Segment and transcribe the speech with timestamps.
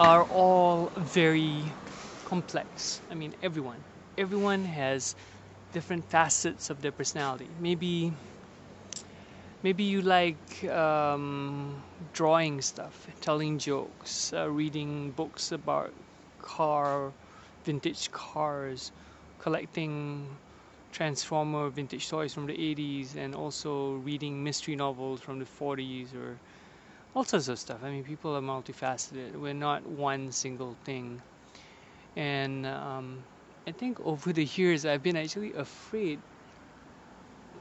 [0.00, 1.62] are all very
[2.24, 3.02] complex.
[3.10, 3.84] I mean, everyone.
[4.16, 5.14] Everyone has
[5.72, 7.48] different facets of their personality.
[7.60, 8.12] Maybe
[9.62, 11.82] maybe you like um,
[12.14, 15.92] drawing stuff, telling jokes, uh, reading books about
[16.40, 17.12] car,
[17.64, 18.92] vintage cars,
[19.38, 20.26] collecting
[20.92, 26.36] Transformer vintage toys from the 80s, and also reading mystery novels from the 40s or
[27.14, 27.80] all sorts of stuff.
[27.82, 29.36] I mean, people are multifaceted.
[29.36, 31.20] We're not one single thing.
[32.16, 33.24] And um,
[33.66, 36.20] I think over the years, I've been actually afraid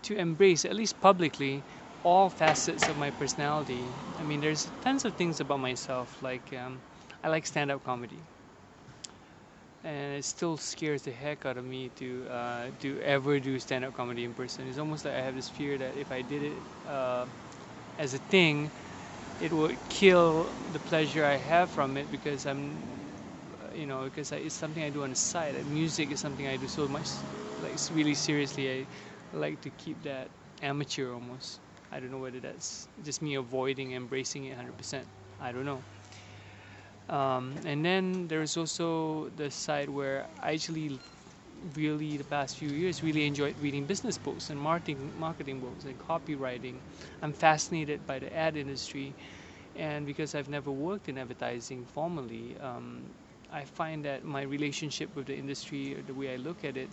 [0.04, 1.64] to embrace, at least publicly,
[2.04, 3.94] all facets of my personality.
[4.20, 6.22] I mean, there's tons of things about myself.
[6.22, 6.82] Like, um,
[7.24, 8.24] I like stand up comedy.
[9.84, 13.86] And it still scares the heck out of me to uh, to ever do stand
[13.86, 14.68] up comedy in person.
[14.68, 17.28] It's almost like I have this fear that if I did it uh,
[17.98, 18.72] as a thing,
[19.40, 22.80] it would kill the pleasure I have from it because I'm,
[23.74, 25.66] you know, because it's something I do on the side.
[25.66, 27.10] music is something I do so much,
[27.62, 28.70] like really seriously.
[28.82, 28.88] I
[29.38, 30.30] like to keep that
[30.62, 31.60] amateur almost.
[31.92, 35.08] I don't know whether that's just me avoiding embracing it 100%.
[35.40, 35.84] I don't know.
[37.10, 41.00] Um, and then there's also the side where I actually
[41.76, 45.98] really the past few years really enjoyed reading business books and marketing marketing books and
[45.98, 46.82] copywriting.
[47.22, 49.16] I'm fascinated by the ad industry,
[49.76, 53.14] and because I've never worked in advertising formally, um,
[53.52, 56.92] I find that my relationship with the industry, the way I look at it,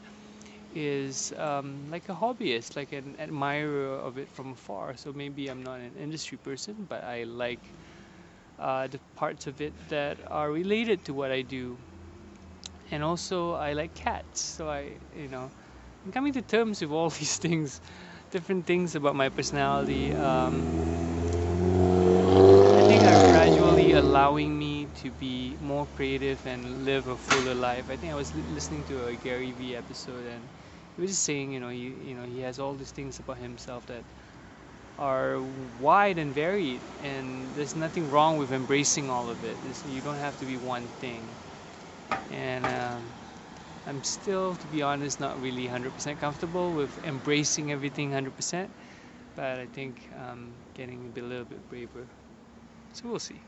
[0.74, 4.96] is um, like a hobbyist, like an admirer of it from afar.
[4.96, 7.74] So maybe I'm not an industry person, but I like
[8.58, 11.78] uh, the parts of it that are related to what I do
[12.90, 14.40] and also I like cats.
[14.40, 15.52] So I, you know,
[16.04, 17.80] I'm coming to terms with all these things,
[18.30, 20.14] different things about my personality.
[20.14, 20.70] Um,
[22.72, 27.88] I think are gradually allowing me to be more creative and live a fuller life.
[27.88, 30.50] I think I was listening to a Gary Vee episode and
[30.94, 33.38] he was just saying, you know, he, you know, he has all these things about
[33.38, 34.04] himself that
[34.98, 39.60] are wide and varied, and there's nothing wrong with embracing all of it.
[39.62, 41.38] It's, you don't have to be one thing
[42.28, 43.16] and um,
[43.86, 48.74] I'm still, to be honest, not really 100% comfortable with embracing everything 100%,
[49.34, 52.10] but I think I'm getting a, a little bit braver.
[52.92, 53.44] So we'll see.